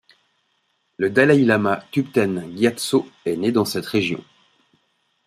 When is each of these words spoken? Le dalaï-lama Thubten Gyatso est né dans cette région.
Le 0.97 1.11
dalaï-lama 1.11 1.83
Thubten 1.91 2.51
Gyatso 2.55 3.07
est 3.23 3.35
né 3.37 3.51
dans 3.51 3.65
cette 3.65 3.85
région. 3.85 4.23